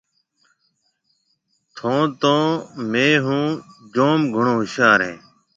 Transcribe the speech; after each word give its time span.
ٿُون 1.75 2.01
تو 2.21 2.35
ميه 2.91 3.17
هون 3.25 3.45
جوم 3.93 4.19
گھڻو 4.35 4.53
هوشيار 4.59 4.99
هيَ۔ 5.07 5.15